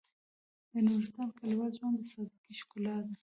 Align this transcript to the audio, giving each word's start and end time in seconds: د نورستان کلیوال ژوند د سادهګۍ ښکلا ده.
د 0.71 0.73
نورستان 0.87 1.27
کلیوال 1.37 1.71
ژوند 1.79 1.95
د 1.97 2.01
سادهګۍ 2.11 2.53
ښکلا 2.59 2.95
ده. 3.05 3.13